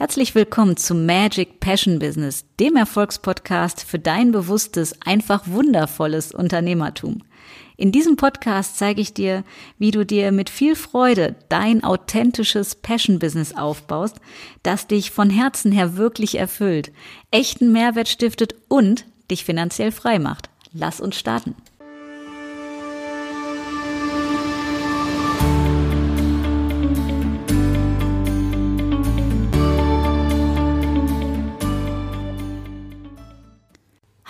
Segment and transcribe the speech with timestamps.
[0.00, 7.22] Herzlich willkommen zu Magic Passion Business, dem Erfolgspodcast für dein bewusstes, einfach wundervolles Unternehmertum.
[7.76, 9.44] In diesem Podcast zeige ich dir,
[9.76, 14.22] wie du dir mit viel Freude dein authentisches Passion Business aufbaust,
[14.62, 16.92] das dich von Herzen her wirklich erfüllt,
[17.30, 20.48] echten Mehrwert stiftet und dich finanziell frei macht.
[20.72, 21.54] Lass uns starten.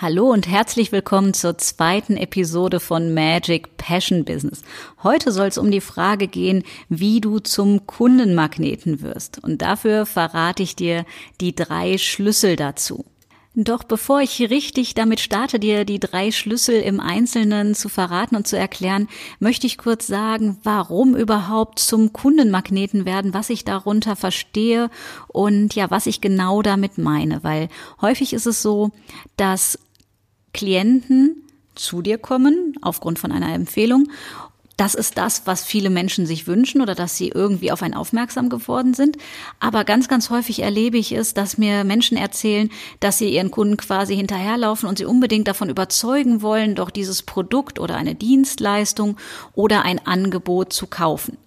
[0.01, 4.63] Hallo und herzlich willkommen zur zweiten Episode von Magic Passion Business.
[5.03, 9.43] Heute soll es um die Frage gehen, wie du zum Kundenmagneten wirst.
[9.43, 11.05] Und dafür verrate ich dir
[11.39, 13.05] die drei Schlüssel dazu.
[13.53, 18.47] Doch bevor ich richtig damit starte, dir die drei Schlüssel im Einzelnen zu verraten und
[18.47, 19.07] zu erklären,
[19.39, 24.89] möchte ich kurz sagen, warum überhaupt zum Kundenmagneten werden, was ich darunter verstehe
[25.27, 27.43] und ja, was ich genau damit meine.
[27.43, 27.67] Weil
[28.01, 28.91] häufig ist es so,
[29.35, 29.77] dass
[30.53, 31.35] Klienten
[31.75, 34.07] zu dir kommen aufgrund von einer Empfehlung
[34.81, 38.49] das ist das, was viele Menschen sich wünschen oder dass sie irgendwie auf einen aufmerksam
[38.49, 39.15] geworden sind.
[39.59, 43.77] Aber ganz, ganz häufig erlebe ich es, dass mir Menschen erzählen, dass sie ihren Kunden
[43.77, 49.17] quasi hinterherlaufen und sie unbedingt davon überzeugen wollen, doch dieses Produkt oder eine Dienstleistung
[49.53, 51.37] oder ein Angebot zu kaufen.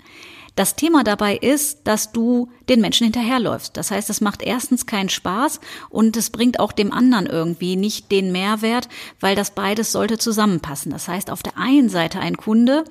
[0.56, 3.76] Das Thema dabei ist, dass du den Menschen hinterherläufst.
[3.76, 5.58] Das heißt, es macht erstens keinen Spaß
[5.90, 8.88] und es bringt auch dem anderen irgendwie nicht den Mehrwert,
[9.18, 10.92] weil das beides sollte zusammenpassen.
[10.92, 12.84] Das heißt, auf der einen Seite ein Kunde,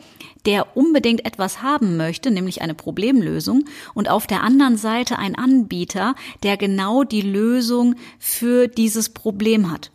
[0.46, 6.16] der unbedingt etwas haben möchte, nämlich eine Problemlösung, und auf der anderen Seite ein Anbieter,
[6.44, 9.90] der genau die Lösung für dieses Problem hat.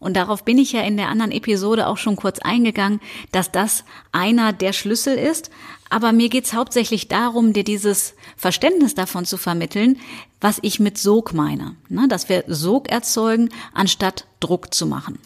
[0.00, 3.00] Und darauf bin ich ja in der anderen Episode auch schon kurz eingegangen,
[3.32, 5.50] dass das einer der Schlüssel ist.
[5.90, 9.98] Aber mir geht's hauptsächlich darum, dir dieses Verständnis davon zu vermitteln,
[10.40, 11.76] was ich mit Sog meine.
[11.88, 15.18] Ne, dass wir Sog erzeugen, anstatt Druck zu machen.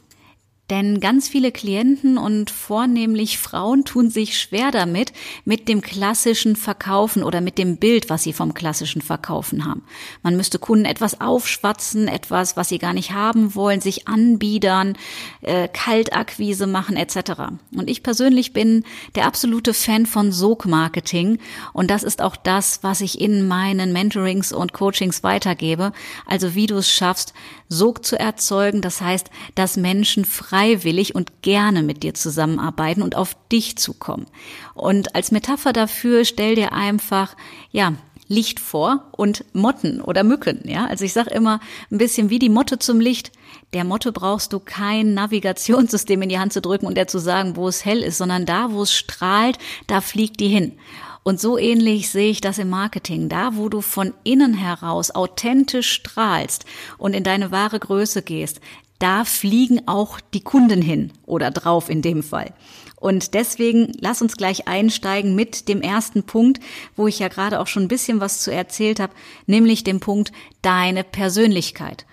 [0.71, 5.13] Denn ganz viele Klienten und vornehmlich Frauen tun sich schwer damit,
[5.45, 9.83] mit dem klassischen Verkaufen oder mit dem Bild, was sie vom klassischen Verkaufen haben.
[10.23, 14.97] Man müsste Kunden etwas aufschwatzen, etwas, was sie gar nicht haben wollen, sich anbiedern,
[15.43, 17.53] äh, Kaltakquise machen etc.
[17.77, 18.85] Und ich persönlich bin
[19.17, 21.41] der absolute Fan von Sog-Marketing
[21.75, 25.93] und das ist auch das, was ich in meinen Mentorings und Coachings weitergebe.
[26.27, 27.35] Also wie du es schaffst,
[27.75, 33.37] Sog zu erzeugen, das heißt, dass Menschen freiwillig und gerne mit dir zusammenarbeiten und auf
[33.51, 34.27] dich zukommen.
[34.75, 37.37] Und als Metapher dafür stell dir einfach,
[37.71, 37.95] ja,
[38.27, 40.87] Licht vor und Motten oder Mücken, ja.
[40.87, 43.33] Also ich sage immer ein bisschen wie die Motte zum Licht.
[43.75, 47.57] Der Motte brauchst du kein Navigationssystem in die Hand zu drücken und der zu sagen,
[47.57, 50.79] wo es hell ist, sondern da, wo es strahlt, da fliegt die hin.
[51.25, 53.29] Und so ähnlich sehe ich das im Marketing.
[53.29, 56.67] Da, wo du von innen heraus authentisch strahlst
[56.99, 58.61] und in deine wahre Größe gehst,
[58.99, 62.53] da fliegen auch die Kunden hin oder drauf in dem Fall.
[63.01, 66.63] Und deswegen lass uns gleich einsteigen mit dem ersten Punkt,
[66.95, 69.13] wo ich ja gerade auch schon ein bisschen was zu erzählt habe,
[69.47, 70.31] nämlich dem Punkt
[70.63, 72.07] deine Persönlichkeit.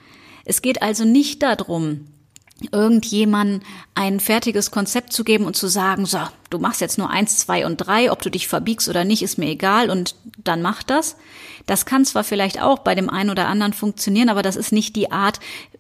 [0.46, 2.08] Es geht also nicht darum,
[2.72, 3.62] irgendjemandem
[3.96, 7.66] ein fertiges Konzept zu geben und zu sagen, so, du machst jetzt nur eins, zwei
[7.66, 11.16] und drei, ob du dich verbiegst oder nicht, ist mir egal und dann mach das.
[11.66, 14.96] Das kann zwar vielleicht auch bei dem einen oder anderen funktionieren, aber das ist nicht
[14.96, 15.40] die Art,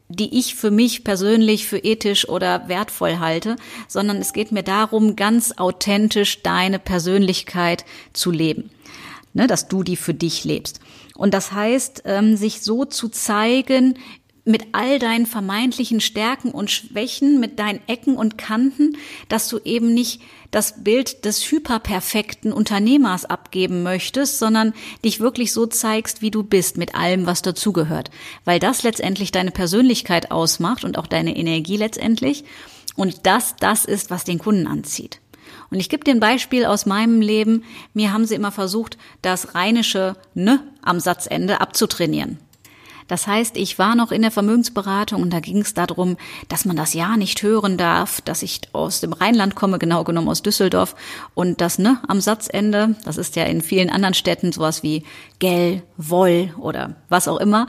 [0.09, 3.55] die ich für mich persönlich für ethisch oder wertvoll halte,
[3.87, 8.69] sondern es geht mir darum, ganz authentisch deine Persönlichkeit zu leben.
[9.33, 10.81] Ne, dass du die für dich lebst.
[11.15, 13.97] Und das heißt, ähm, sich so zu zeigen,
[14.43, 18.97] mit all deinen vermeintlichen Stärken und Schwächen, mit deinen Ecken und Kanten,
[19.29, 24.73] dass du eben nicht das Bild des hyperperfekten Unternehmers abgeben möchtest, sondern
[25.05, 28.11] dich wirklich so zeigst, wie du bist, mit allem, was dazugehört.
[28.43, 32.43] Weil das letztendlich deine Persönlichkeit ausmacht und auch deine Energie letztendlich.
[32.95, 35.21] Und das, das ist, was den Kunden anzieht.
[35.69, 37.63] Und ich gebe dir ein Beispiel aus meinem Leben.
[37.93, 42.39] Mir haben sie immer versucht, das rheinische Ne am Satzende abzutrainieren.
[43.11, 46.15] Das heißt, ich war noch in der Vermögensberatung und da ging es darum,
[46.47, 50.29] dass man das Ja nicht hören darf, dass ich aus dem Rheinland komme, genau genommen
[50.29, 50.95] aus Düsseldorf
[51.33, 55.03] und das ne am Satzende, das ist ja in vielen anderen Städten sowas wie
[55.39, 57.67] Gell, Woll oder was auch immer,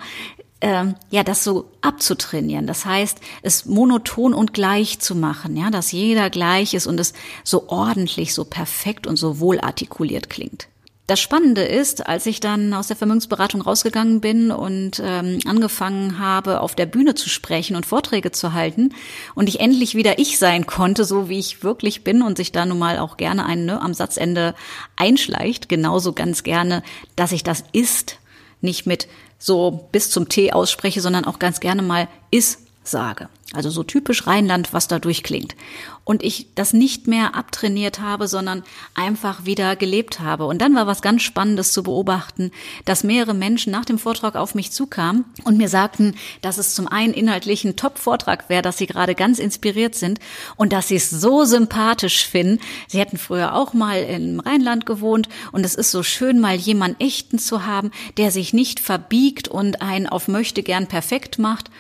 [0.60, 2.68] ähm, ja, das so abzutrainieren.
[2.68, 7.14] Das heißt, es monoton und gleich zu machen, ja, dass jeder gleich ist und es
[7.42, 10.68] so ordentlich, so perfekt und so wohl artikuliert klingt.
[11.08, 16.60] Das Spannende ist, als ich dann aus der Vermögensberatung rausgegangen bin und ähm, angefangen habe,
[16.60, 18.94] auf der Bühne zu sprechen und Vorträge zu halten
[19.34, 22.64] und ich endlich wieder ich sein konnte, so wie ich wirklich bin und sich da
[22.64, 24.54] nun mal auch gerne ein ne, am Satzende
[24.94, 26.84] einschleicht, genauso ganz gerne,
[27.16, 28.18] dass ich das ist,
[28.60, 29.08] nicht mit
[29.38, 33.28] so bis zum T ausspreche, sondern auch ganz gerne mal is sage.
[33.54, 35.56] Also so typisch Rheinland, was da durchklingt.
[36.04, 38.64] Und ich das nicht mehr abtrainiert habe, sondern
[38.94, 40.46] einfach wieder gelebt habe.
[40.46, 42.50] Und dann war was ganz Spannendes zu beobachten,
[42.86, 46.88] dass mehrere Menschen nach dem Vortrag auf mich zukamen und mir sagten, dass es zum
[46.88, 50.18] einen inhaltlich ein Top-Vortrag wäre, dass sie gerade ganz inspiriert sind
[50.56, 52.58] und dass sie es so sympathisch finden.
[52.88, 57.00] Sie hätten früher auch mal im Rheinland gewohnt und es ist so schön, mal jemanden
[57.00, 61.70] echten zu haben, der sich nicht verbiegt und einen auf möchte gern perfekt macht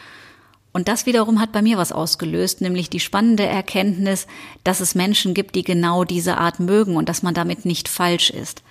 [0.72, 4.26] und das wiederum hat bei mir was ausgelöst, nämlich die spannende Erkenntnis,
[4.64, 8.30] dass es Menschen gibt, die genau diese Art mögen und dass man damit nicht falsch
[8.30, 8.62] ist.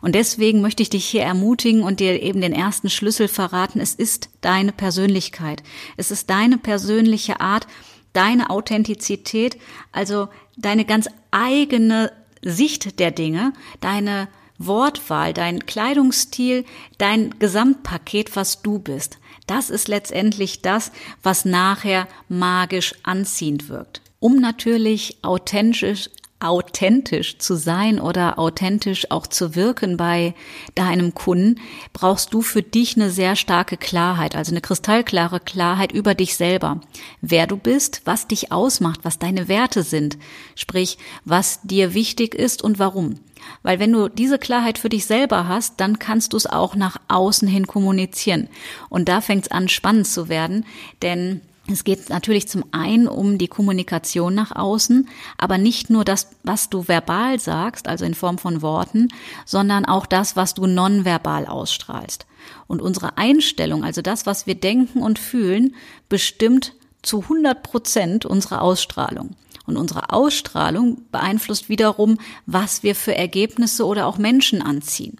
[0.00, 3.78] Und deswegen möchte ich dich hier ermutigen und dir eben den ersten Schlüssel verraten.
[3.80, 5.62] Es ist deine Persönlichkeit.
[5.98, 7.66] Es ist deine persönliche Art,
[8.14, 9.58] deine Authentizität,
[9.92, 12.10] also deine ganz eigene
[12.42, 16.64] Sicht der Dinge, deine Wortwahl, dein Kleidungsstil,
[16.96, 19.18] dein Gesamtpaket, was du bist.
[19.50, 20.92] Das ist letztendlich das,
[21.24, 24.00] was nachher magisch anziehend wirkt.
[24.20, 26.08] Um natürlich authentisch
[26.38, 30.34] authentisch zu sein oder authentisch auch zu wirken bei
[30.74, 31.60] deinem Kunden,
[31.92, 36.80] brauchst du für dich eine sehr starke Klarheit, also eine kristallklare Klarheit über dich selber.
[37.20, 40.16] Wer du bist, was dich ausmacht, was deine Werte sind,
[40.54, 40.96] sprich,
[41.26, 43.16] was dir wichtig ist und warum.
[43.62, 46.96] Weil wenn du diese Klarheit für dich selber hast, dann kannst du es auch nach
[47.08, 48.48] außen hin kommunizieren.
[48.88, 50.64] Und da fängt es an, spannend zu werden,
[51.02, 51.40] denn
[51.72, 55.08] es geht natürlich zum einen um die Kommunikation nach außen,
[55.38, 59.08] aber nicht nur das, was du verbal sagst, also in Form von Worten,
[59.46, 62.26] sondern auch das, was du nonverbal ausstrahlst.
[62.66, 65.74] Und unsere Einstellung, also das, was wir denken und fühlen,
[66.08, 69.36] bestimmt zu 100 Prozent unsere Ausstrahlung.
[69.70, 75.18] Und unsere Ausstrahlung beeinflusst wiederum, was wir für Ergebnisse oder auch Menschen anziehen.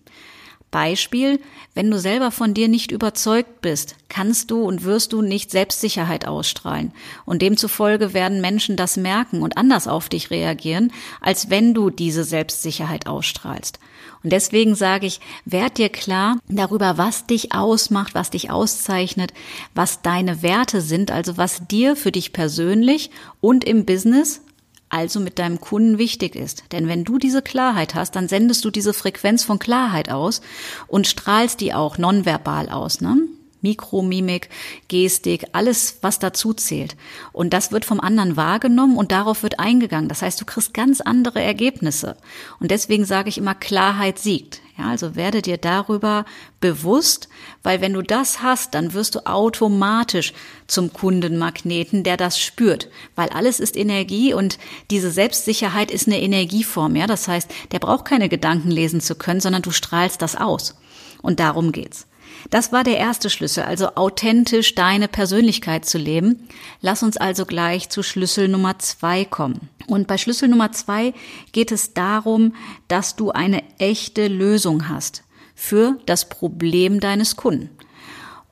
[0.73, 1.41] Beispiel,
[1.75, 6.27] wenn du selber von dir nicht überzeugt bist, kannst du und wirst du nicht Selbstsicherheit
[6.27, 6.93] ausstrahlen.
[7.25, 12.25] Und demzufolge werden Menschen das merken und anders auf dich reagieren, als wenn du diese
[12.25, 13.79] Selbstsicherheit ausstrahlst.
[14.23, 19.33] Und deswegen sage ich, werd dir klar darüber, was dich ausmacht, was dich auszeichnet,
[19.75, 24.43] was deine Werte sind, also was dir für dich persönlich und im Business
[24.91, 26.65] also mit deinem Kunden wichtig ist.
[26.73, 30.43] Denn wenn du diese Klarheit hast, dann sendest du diese Frequenz von Klarheit aus
[30.89, 33.01] und strahlst die auch nonverbal aus.
[33.01, 33.17] Ne?
[33.63, 34.49] Mikromimik,
[34.89, 36.97] Gestik, alles, was dazu zählt.
[37.33, 40.09] Und das wird vom anderen wahrgenommen und darauf wird eingegangen.
[40.09, 42.17] Das heißt, du kriegst ganz andere Ergebnisse.
[42.59, 44.61] Und deswegen sage ich immer, Klarheit siegt.
[44.81, 46.25] Ja, also werde dir darüber
[46.61, 47.29] bewusst,
[47.63, 50.33] weil wenn du das hast, dann wirst du automatisch
[50.67, 54.59] zum Kundenmagneten, der das spürt, weil alles ist Energie und
[54.91, 56.97] diese Selbstsicherheit ist eine Energieform.
[56.97, 60.77] Ja, das heißt, der braucht keine Gedanken lesen zu können, sondern du strahlst das aus.
[61.21, 62.07] Und darum geht's.
[62.49, 66.49] Das war der erste Schlüssel, also authentisch deine Persönlichkeit zu leben.
[66.81, 69.69] Lass uns also gleich zu Schlüssel Nummer zwei kommen.
[69.87, 71.13] Und bei Schlüssel Nummer zwei
[71.53, 72.55] geht es darum,
[72.89, 75.23] dass du eine echte Lösung hast
[75.55, 77.71] für das Problem deines Kunden.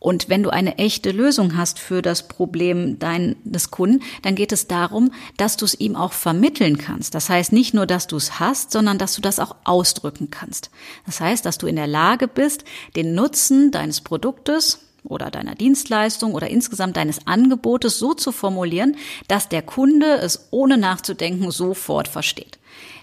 [0.00, 4.66] Und wenn du eine echte Lösung hast für das Problem deines Kunden, dann geht es
[4.66, 7.14] darum, dass du es ihm auch vermitteln kannst.
[7.14, 10.70] Das heißt nicht nur, dass du es hast, sondern dass du das auch ausdrücken kannst.
[11.06, 12.64] Das heißt, dass du in der Lage bist,
[12.96, 19.48] den Nutzen deines Produktes oder deiner Dienstleistung oder insgesamt deines Angebotes so zu formulieren, dass
[19.48, 22.58] der Kunde es ohne nachzudenken sofort versteht.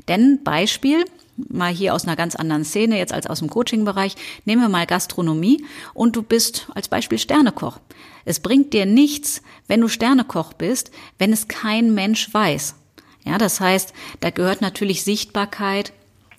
[0.07, 1.05] Denn Beispiel,
[1.37, 4.15] mal hier aus einer ganz anderen Szene, jetzt als aus dem Coaching-Bereich,
[4.45, 7.79] nehmen wir mal Gastronomie und du bist als Beispiel Sternekoch.
[8.25, 12.75] Es bringt dir nichts, wenn du Sternekoch bist, wenn es kein Mensch weiß.
[13.23, 15.93] Ja, das heißt, da gehört natürlich Sichtbarkeit,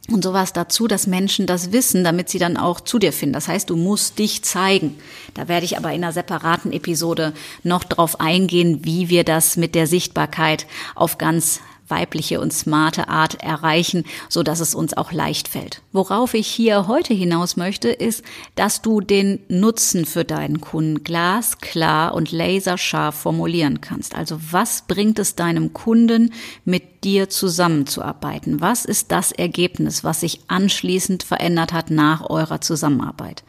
[0.09, 3.33] und sowas dazu, dass Menschen das wissen, damit sie dann auch zu dir finden.
[3.33, 4.97] Das heißt, du musst dich zeigen.
[5.35, 7.33] Da werde ich aber in einer separaten Episode
[7.65, 13.43] noch drauf eingehen, wie wir das mit der Sichtbarkeit auf ganz weibliche und smarte Art
[13.43, 15.83] erreichen, so dass es uns auch leicht fällt.
[15.93, 18.25] Worauf ich hier heute hinaus möchte, ist,
[18.55, 24.15] dass du den Nutzen für deinen Kunden glasklar und laserscharf formulieren kannst.
[24.15, 26.33] Also was bringt es deinem Kunden,
[26.65, 28.61] mit dir zusammenzuarbeiten?
[28.61, 33.45] Was ist das Ergebnis, was sich anschließend verändert hat nach eurer Zusammenarbeit?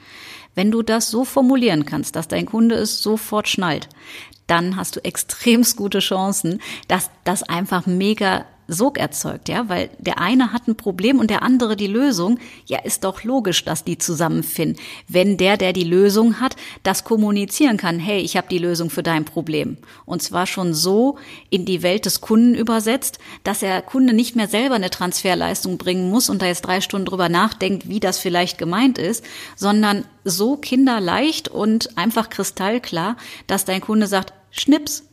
[0.57, 3.89] Wenn du das so formulieren kannst, dass dein Kunde es sofort schnallt,
[4.47, 10.19] dann hast du extremst gute Chancen, dass das einfach mega Sog erzeugt, ja, weil der
[10.19, 12.39] eine hat ein Problem und der andere die Lösung.
[12.65, 14.81] Ja, ist doch logisch, dass die zusammenfinden.
[15.07, 19.03] Wenn der, der die Lösung hat, das kommunizieren kann, hey, ich habe die Lösung für
[19.03, 19.77] dein Problem.
[20.05, 21.17] Und zwar schon so
[21.50, 26.09] in die Welt des Kunden übersetzt, dass der Kunde nicht mehr selber eine Transferleistung bringen
[26.09, 29.24] muss und da jetzt drei Stunden drüber nachdenkt, wie das vielleicht gemeint ist,
[29.55, 35.03] sondern so kinderleicht und einfach kristallklar, dass dein Kunde sagt, Schnips.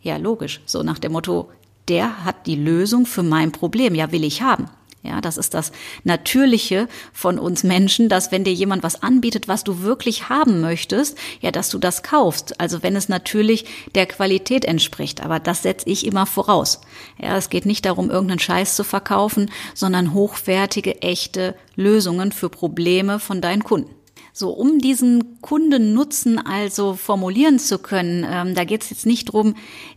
[0.00, 0.60] Ja, logisch.
[0.66, 1.50] So nach dem Motto,
[1.88, 3.94] der hat die Lösung für mein Problem.
[3.94, 4.68] Ja, will ich haben.
[5.04, 5.72] Ja, das ist das
[6.04, 11.18] Natürliche von uns Menschen, dass wenn dir jemand was anbietet, was du wirklich haben möchtest,
[11.40, 12.60] ja, dass du das kaufst.
[12.60, 13.64] Also wenn es natürlich
[13.96, 15.20] der Qualität entspricht.
[15.20, 16.82] Aber das setze ich immer voraus.
[17.20, 23.18] Ja, es geht nicht darum, irgendeinen Scheiß zu verkaufen, sondern hochwertige, echte Lösungen für Probleme
[23.18, 23.90] von deinen Kunden.
[24.32, 29.56] So, um diesen Kundennutzen also formulieren zu können, ähm, da geht es jetzt nicht drum,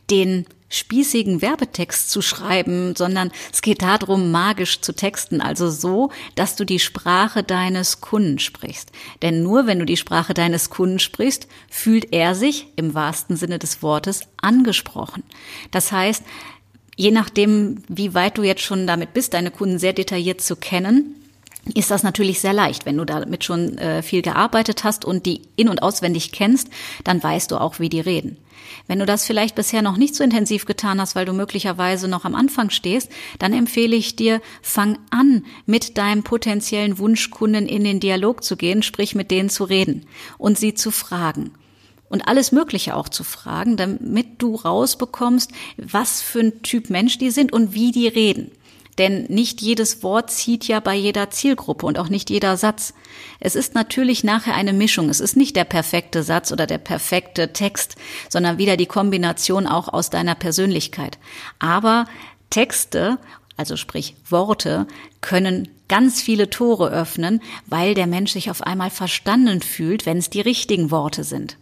[0.10, 6.56] den spießigen Werbetext zu schreiben, sondern es geht darum, magisch zu texten, also so, dass
[6.56, 8.92] du die Sprache deines Kunden sprichst.
[9.22, 13.60] Denn nur wenn du die Sprache deines Kunden sprichst, fühlt er sich im wahrsten Sinne
[13.60, 15.24] des Wortes angesprochen.
[15.72, 16.24] Das heißt,
[16.96, 21.16] je nachdem, wie weit du jetzt schon damit bist, deine Kunden sehr detailliert zu kennen,
[21.74, 22.86] ist das natürlich sehr leicht.
[22.86, 26.70] Wenn du damit schon äh, viel gearbeitet hast und die in- und auswendig kennst,
[27.04, 28.38] dann weißt du auch, wie die reden.
[28.88, 32.26] Wenn du das vielleicht bisher noch nicht so intensiv getan hast, weil du möglicherweise noch
[32.26, 38.00] am Anfang stehst, dann empfehle ich dir, fang an, mit deinem potenziellen Wunschkunden in den
[38.00, 40.06] Dialog zu gehen, sprich mit denen zu reden
[40.38, 41.52] und sie zu fragen
[42.10, 47.32] und alles Mögliche auch zu fragen, damit du rausbekommst, was für ein Typ Mensch die
[47.32, 48.52] sind und wie die reden.
[48.98, 52.94] Denn nicht jedes Wort zieht ja bei jeder Zielgruppe und auch nicht jeder Satz.
[53.40, 55.10] Es ist natürlich nachher eine Mischung.
[55.10, 57.96] Es ist nicht der perfekte Satz oder der perfekte Text,
[58.30, 61.18] sondern wieder die Kombination auch aus deiner Persönlichkeit.
[61.60, 62.06] Aber
[62.50, 63.18] Texte,
[63.58, 64.88] also sprich Worte,
[65.20, 70.30] können ganz viele Tore öffnen, weil der Mensch sich auf einmal verstanden fühlt, wenn es
[70.30, 71.58] die richtigen Worte sind.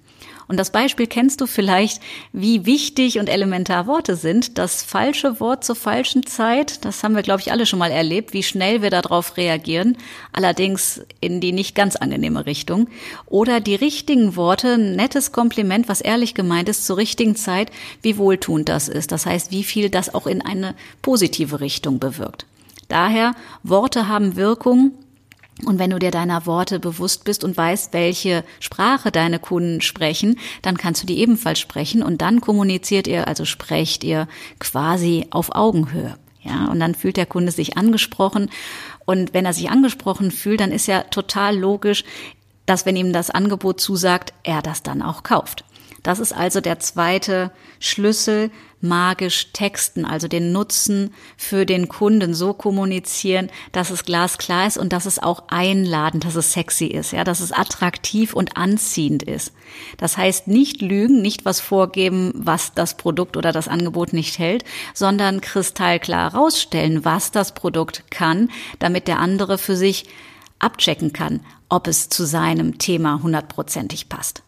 [0.48, 4.58] Und das Beispiel kennst du vielleicht, wie wichtig und elementar Worte sind.
[4.58, 8.34] Das falsche Wort zur falschen Zeit, das haben wir, glaube ich, alle schon mal erlebt,
[8.34, 9.98] wie schnell wir darauf reagieren,
[10.32, 12.88] allerdings in die nicht ganz angenehme Richtung.
[13.26, 17.72] Oder die richtigen Worte, nettes Kompliment, was ehrlich gemeint ist, zur richtigen Zeit,
[18.02, 19.12] wie wohltuend das ist.
[19.12, 22.46] Das heißt, wie viel das auch in eine positive Richtung bewirkt.
[22.88, 23.34] Daher,
[23.64, 24.92] Worte haben Wirkung
[25.66, 30.40] und wenn du dir deiner Worte bewusst bist und weißt, welche Sprache deine Kunden sprechen,
[30.62, 34.28] dann kannst du die ebenfalls sprechen und dann kommuniziert ihr, also sprecht ihr
[34.60, 36.18] quasi auf Augenhöhe.
[36.42, 38.50] Ja, und dann fühlt der Kunde sich angesprochen.
[39.06, 42.04] Und wenn er sich angesprochen fühlt, dann ist ja total logisch,
[42.66, 45.64] dass wenn ihm das Angebot zusagt, er das dann auch kauft.
[46.04, 48.52] Das ist also der zweite Schlüssel,
[48.84, 54.92] magisch texten, also den Nutzen für den Kunden so kommunizieren, dass es glasklar ist und
[54.92, 59.54] dass es auch einladend, dass es sexy ist, ja, dass es attraktiv und anziehend ist.
[59.96, 64.66] Das heißt nicht lügen, nicht was vorgeben, was das Produkt oder das Angebot nicht hält,
[64.94, 70.06] sondern kristallklar rausstellen, was das Produkt kann, damit der andere für sich
[70.60, 74.44] abchecken kann, ob es zu seinem Thema hundertprozentig passt.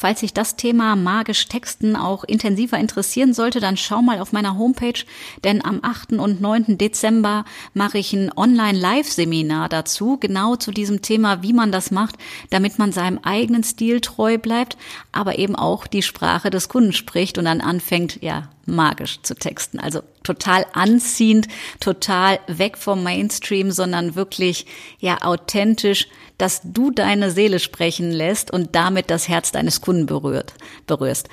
[0.00, 4.56] Falls sich das Thema magisch Texten auch intensiver interessieren sollte, dann schau mal auf meiner
[4.56, 5.04] Homepage,
[5.44, 6.14] denn am 8.
[6.14, 6.78] und 9.
[6.78, 12.14] Dezember mache ich ein Online-Live-Seminar dazu, genau zu diesem Thema, wie man das macht,
[12.48, 14.78] damit man seinem eigenen Stil treu bleibt,
[15.12, 19.78] aber eben auch die Sprache des Kunden spricht und dann anfängt, ja, magisch zu texten.
[19.78, 21.48] Also total anziehend,
[21.80, 24.66] total weg vom Mainstream, sondern wirklich
[24.98, 30.54] ja authentisch, dass du deine Seele sprechen lässt und damit das Herz deines Kunden berührt,
[30.86, 31.28] berührst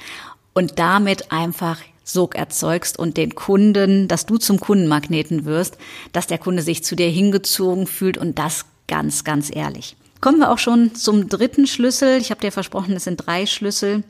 [0.53, 5.77] und damit einfach Sog erzeugst und den Kunden, dass du zum Kundenmagneten wirst,
[6.13, 9.97] dass der Kunde sich zu dir hingezogen fühlt und das ganz, ganz ehrlich.
[10.21, 12.17] Kommen wir auch schon zum dritten Schlüssel.
[12.19, 14.03] Ich habe dir versprochen, es sind drei Schlüssel.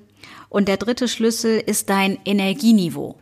[0.50, 3.16] Und der dritte Schlüssel ist dein Energieniveau.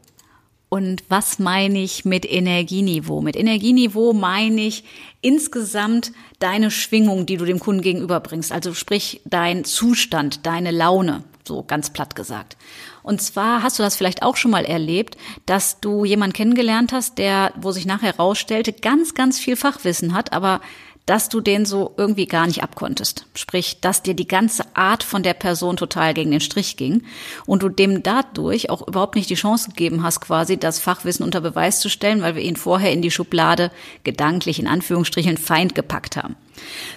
[0.69, 3.21] Und was meine ich mit Energieniveau?
[3.21, 4.83] Mit Energieniveau meine ich
[5.21, 8.51] insgesamt deine Schwingung, die du dem Kunden gegenüberbringst.
[8.51, 12.57] Also sprich dein Zustand, deine Laune, so ganz platt gesagt.
[13.03, 15.15] Und zwar hast du das vielleicht auch schon mal erlebt,
[15.45, 20.33] dass du jemanden kennengelernt hast, der, wo sich nachher herausstellte, ganz, ganz viel Fachwissen hat,
[20.33, 20.59] aber
[21.05, 23.27] dass du den so irgendwie gar nicht abkonntest.
[23.35, 27.03] Sprich, dass dir die ganze Art von der Person total gegen den Strich ging
[27.45, 31.41] und du dem dadurch auch überhaupt nicht die Chance gegeben hast, quasi das Fachwissen unter
[31.41, 33.71] Beweis zu stellen, weil wir ihn vorher in die Schublade
[34.03, 36.35] gedanklich in Anführungsstrichen Feind gepackt haben.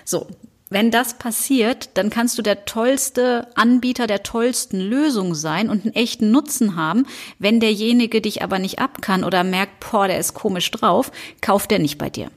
[0.04, 0.26] So.
[0.70, 5.94] wenn das passiert, dann kannst du der tollste Anbieter der tollsten Lösung sein und einen
[5.94, 7.06] echten Nutzen haben.
[7.38, 11.10] Wenn derjenige dich aber nicht ab kann oder merkt, boah, der ist komisch drauf,
[11.40, 12.30] kauft er nicht bei dir.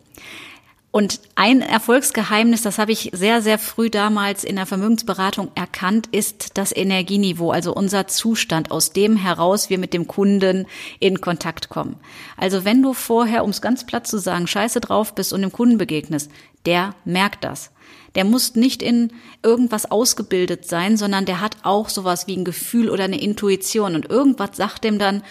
[0.91, 6.57] Und ein Erfolgsgeheimnis, das habe ich sehr, sehr früh damals in der Vermögensberatung erkannt, ist
[6.57, 10.67] das Energieniveau, also unser Zustand, aus dem heraus wir mit dem Kunden
[10.99, 11.95] in Kontakt kommen.
[12.35, 15.53] Also wenn du vorher, um es ganz platt zu sagen, scheiße drauf bist und dem
[15.53, 16.29] Kunden begegnest,
[16.65, 17.71] der merkt das.
[18.15, 22.89] Der muss nicht in irgendwas ausgebildet sein, sondern der hat auch sowas wie ein Gefühl
[22.89, 25.23] oder eine Intuition und irgendwas sagt dem dann,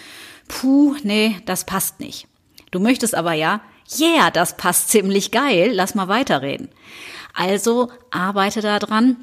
[0.48, 2.26] puh, nee, das passt nicht.
[2.70, 3.60] Du möchtest aber ja,
[3.98, 6.68] yeah, das passt ziemlich geil, lass mal weiterreden.
[7.34, 9.16] Also arbeite da dran,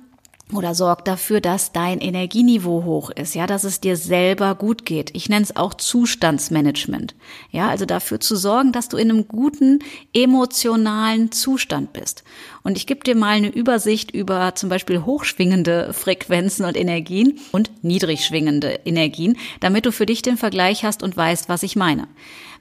[0.54, 5.14] oder sorg dafür, dass dein Energieniveau hoch ist, ja, dass es dir selber gut geht.
[5.14, 7.16] Ich nenne es auch Zustandsmanagement.
[7.52, 9.80] Ja, also dafür zu sorgen, dass du in einem guten
[10.14, 12.24] emotionalen Zustand bist.
[12.64, 17.72] Und ich gebe dir mal eine Übersicht über zum Beispiel hochschwingende Frequenzen und Energien und
[17.84, 22.08] niedrigschwingende Energien, damit du für dich den Vergleich hast und weißt, was ich meine.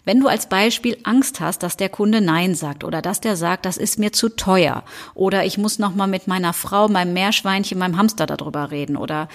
[0.07, 3.67] Wenn du als Beispiel Angst hast, dass der Kunde Nein sagt oder dass der sagt,
[3.67, 4.85] das ist mir zu teuer
[5.15, 9.29] oder ich muss noch mal mit meiner Frau, meinem Meerschweinchen, meinem Hamster darüber reden oder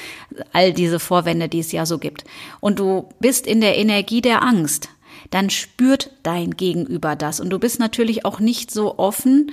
[0.54, 2.24] all diese Vorwände, die es ja so gibt
[2.62, 4.88] und du bist in der Energie der Angst,
[5.30, 9.52] dann spürt dein Gegenüber das und du bist natürlich auch nicht so offen,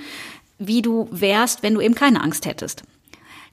[0.57, 2.83] wie du wärst, wenn du eben keine Angst hättest.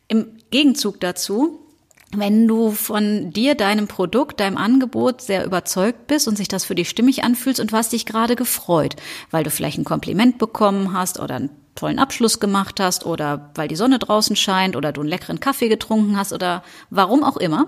[0.06, 1.65] Im Gegenzug dazu
[2.12, 6.75] wenn du von dir, deinem Produkt, deinem Angebot sehr überzeugt bist und sich das für
[6.75, 8.96] dich stimmig anfühlst und du hast dich gerade gefreut,
[9.30, 13.68] weil du vielleicht ein Kompliment bekommen hast oder einen tollen Abschluss gemacht hast oder weil
[13.68, 17.66] die Sonne draußen scheint oder du einen leckeren Kaffee getrunken hast oder warum auch immer.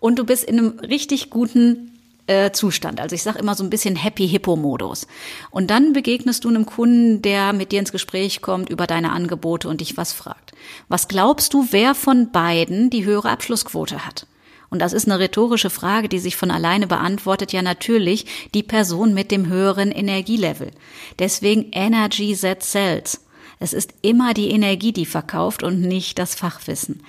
[0.00, 1.97] Und du bist in einem richtig guten
[2.28, 3.00] äh, Zustand.
[3.00, 5.06] Also ich sage immer so ein bisschen Happy Hippo Modus.
[5.50, 9.68] Und dann begegnest du einem Kunden, der mit dir ins Gespräch kommt über deine Angebote
[9.68, 10.52] und dich was fragt.
[10.88, 14.26] Was glaubst du, wer von beiden die höhere Abschlussquote hat?
[14.70, 17.52] Und das ist eine rhetorische Frage, die sich von alleine beantwortet.
[17.52, 20.70] Ja, natürlich die Person mit dem höheren Energielevel.
[21.18, 23.22] Deswegen Energy that sells.
[23.60, 27.02] Es ist immer die Energie, die verkauft und nicht das Fachwissen.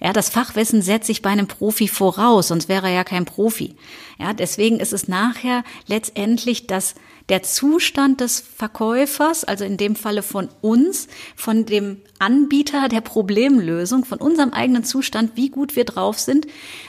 [0.00, 3.74] Ja, das Fachwissen setzt sich bei einem Profi voraus, sonst wäre er ja kein Profi.
[4.18, 6.94] Ja, deswegen ist es nachher letztendlich das
[7.28, 14.04] der Zustand des Verkäufers, also in dem Falle von uns, von dem Anbieter der Problemlösung,
[14.04, 16.46] von unserem eigenen Zustand, wie gut wir drauf sind,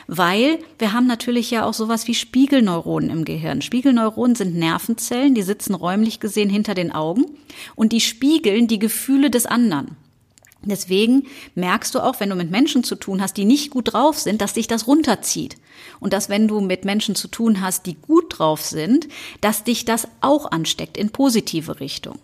[0.08, 3.62] weil wir haben natürlich ja auch sowas wie Spiegelneuronen im Gehirn.
[3.62, 7.26] Spiegelneuronen sind Nervenzellen, die sitzen räumlich gesehen hinter den Augen
[7.76, 9.95] und die spiegeln die Gefühle des anderen.
[10.65, 14.17] Deswegen merkst du auch, wenn du mit Menschen zu tun hast, die nicht gut drauf
[14.17, 15.58] sind, dass dich das runterzieht.
[16.00, 19.08] Und dass wenn du mit Menschen zu tun hast, die gut drauf sind,
[19.42, 22.20] dass dich das auch ansteckt in positive Richtung.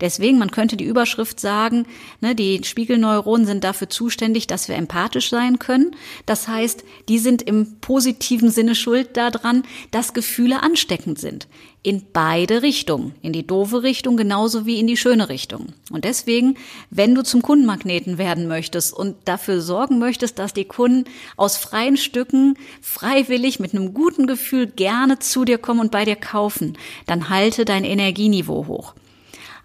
[0.00, 1.86] Deswegen, man könnte die Überschrift sagen,
[2.20, 5.94] ne, die Spiegelneuronen sind dafür zuständig, dass wir empathisch sein können.
[6.26, 11.48] Das heißt, die sind im positiven Sinne schuld daran, dass Gefühle ansteckend sind.
[11.84, 13.12] In beide Richtungen.
[13.22, 15.72] In die doofe Richtung genauso wie in die schöne Richtung.
[15.90, 16.56] Und deswegen,
[16.90, 21.96] wenn du zum Kundenmagneten werden möchtest und dafür sorgen möchtest, dass die Kunden aus freien
[21.96, 22.56] Stücken
[22.92, 26.76] freiwillig mit einem guten Gefühl gerne zu dir kommen und bei dir kaufen,
[27.06, 28.94] dann halte dein Energieniveau hoch.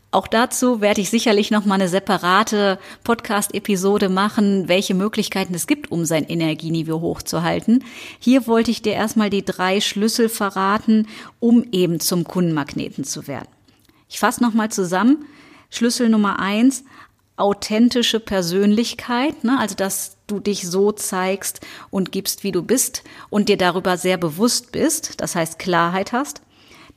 [0.10, 5.92] Auch dazu werde ich sicherlich noch mal eine separate Podcast-Episode machen, welche Möglichkeiten es gibt,
[5.92, 7.84] um sein Energieniveau hochzuhalten.
[8.18, 11.08] Hier wollte ich dir erstmal die drei Schlüssel verraten,
[11.40, 13.50] um eben zum Kundenmagneten zu werden.
[14.10, 15.26] Ich fasse noch mal zusammen.
[15.70, 16.86] Schlüssel Nummer eins,
[17.36, 19.60] authentische Persönlichkeit, ne?
[19.60, 24.18] also dass du dich so zeigst und gibst, wie du bist und dir darüber sehr
[24.18, 26.42] bewusst bist, das heißt Klarheit hast.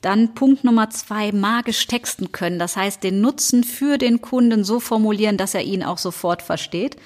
[0.01, 2.57] Dann Punkt Nummer zwei, magisch texten können.
[2.59, 6.97] Das heißt, den Nutzen für den Kunden so formulieren, dass er ihn auch sofort versteht.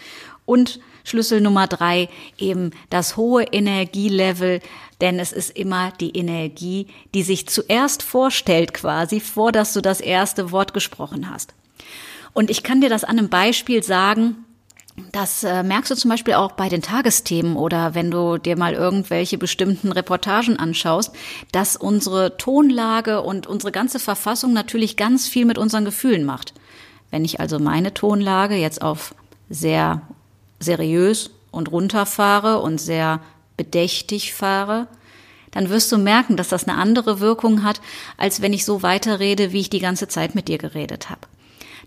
[0.45, 4.61] Und Schlüssel Nummer drei, eben das hohe Energielevel,
[5.01, 10.01] denn es ist immer die Energie, die sich zuerst vorstellt quasi, vor dass du das
[10.01, 11.53] erste Wort gesprochen hast.
[12.33, 14.44] Und ich kann dir das an einem Beispiel sagen,
[15.11, 18.73] das äh, merkst du zum Beispiel auch bei den Tagesthemen oder wenn du dir mal
[18.73, 21.13] irgendwelche bestimmten Reportagen anschaust,
[21.51, 26.53] dass unsere Tonlage und unsere ganze Verfassung natürlich ganz viel mit unseren Gefühlen macht.
[27.11, 29.15] Wenn ich also meine Tonlage jetzt auf
[29.49, 30.01] sehr
[30.59, 33.19] seriös und runterfahre und sehr
[33.57, 34.87] bedächtig fahre,
[35.51, 37.81] dann wirst du merken, dass das eine andere Wirkung hat,
[38.17, 41.21] als wenn ich so weiterrede, wie ich die ganze Zeit mit dir geredet habe.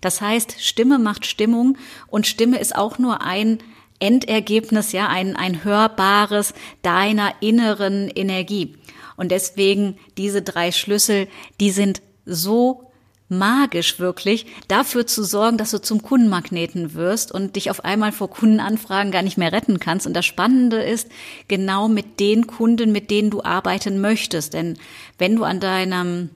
[0.01, 1.77] Das heißt, Stimme macht Stimmung
[2.09, 3.59] und Stimme ist auch nur ein
[4.01, 8.77] Endergebnis, ja, ein, ein hörbares deiner inneren Energie.
[9.17, 11.27] Und deswegen diese drei Schlüssel,
[11.61, 12.89] die sind so
[13.29, 18.31] magisch wirklich, dafür zu sorgen, dass du zum Kundenmagneten wirst und dich auf einmal vor
[18.31, 20.07] Kundenanfragen gar nicht mehr retten kannst.
[20.07, 21.09] Und das Spannende ist,
[21.47, 24.55] genau mit den Kunden, mit denen du arbeiten möchtest.
[24.55, 24.79] Denn
[25.19, 26.31] wenn du an deinem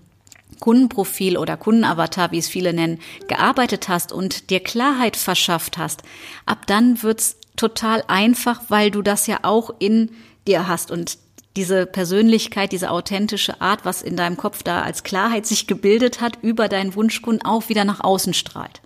[0.60, 6.02] Kundenprofil oder Kundenavatar, wie es viele nennen, gearbeitet hast und dir Klarheit verschafft hast,
[6.46, 10.10] ab dann wird's total einfach, weil du das ja auch in
[10.46, 11.18] dir hast und
[11.56, 16.38] diese Persönlichkeit, diese authentische Art, was in deinem Kopf da als Klarheit sich gebildet hat,
[16.42, 18.80] über deinen Wunschkunden auch wieder nach außen strahlt.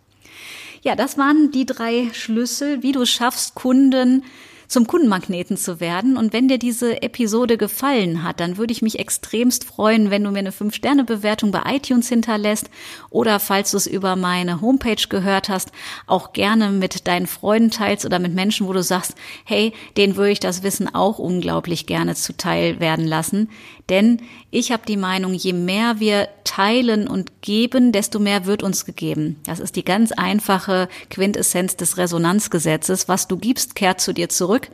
[0.82, 4.24] Ja, das waren die drei Schlüssel, wie du schaffst, Kunden
[4.68, 6.16] zum Kundenmagneten zu werden.
[6.16, 10.30] Und wenn dir diese Episode gefallen hat, dann würde ich mich extremst freuen, wenn du
[10.30, 12.70] mir eine 5-Sterne-Bewertung bei iTunes hinterlässt
[13.10, 15.72] oder falls du es über meine Homepage gehört hast,
[16.06, 20.32] auch gerne mit deinen Freunden teilst oder mit Menschen, wo du sagst, hey, denen würde
[20.32, 23.48] ich das Wissen auch unglaublich gerne zuteil werden lassen.
[23.88, 28.84] Denn ich habe die Meinung, je mehr wir teilen und geben, desto mehr wird uns
[28.84, 29.36] gegeben.
[29.44, 33.08] Das ist die ganz einfache Quintessenz des Resonanzgesetzes.
[33.08, 34.68] Was du gibst, kehrt zu dir zurück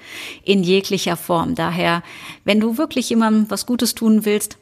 [0.44, 1.54] in jeglicher Form.
[1.54, 2.02] Daher,
[2.44, 4.58] wenn du wirklich jemandem was Gutes tun willst,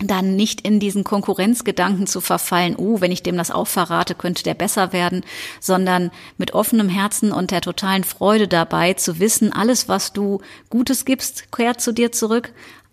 [0.00, 4.44] dann nicht in diesen Konkurrenzgedanken zu verfallen, oh, wenn ich dem das auch verrate, könnte
[4.44, 5.24] der besser werden,
[5.60, 10.40] sondern mit offenem Herzen und der totalen Freude dabei zu wissen, alles, was du
[10.70, 12.52] Gutes gibst, kehrt zu dir zurück,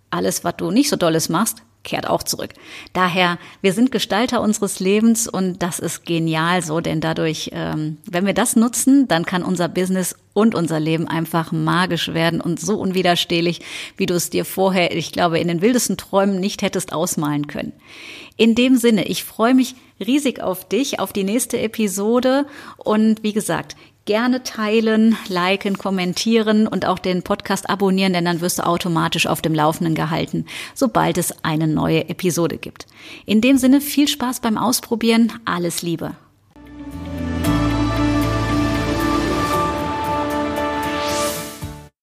[0.09, 2.53] alles, was du nicht so dolles machst, kehrt auch zurück.
[2.91, 8.25] Daher, wir sind Gestalter unseres Lebens und das ist genial so, denn dadurch, ähm, wenn
[8.25, 12.77] wir das nutzen, dann kann unser Business und unser Leben einfach magisch werden und so
[12.77, 13.61] unwiderstehlich,
[13.95, 17.71] wie du es dir vorher, ich glaube, in den wildesten Träumen nicht hättest ausmalen können.
[18.35, 22.45] In dem Sinne, ich freue mich riesig auf dich, auf die nächste Episode
[22.77, 28.59] und wie gesagt, gerne teilen, liken, kommentieren und auch den Podcast abonnieren, denn dann wirst
[28.59, 32.85] du automatisch auf dem Laufenden gehalten, sobald es eine neue Episode gibt.
[33.25, 36.15] In dem Sinne viel Spaß beim Ausprobieren, alles Liebe.